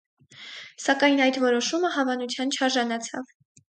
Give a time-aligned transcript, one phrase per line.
[0.85, 3.35] Սակայն այդ որոշումը հավանության չարժանացավ։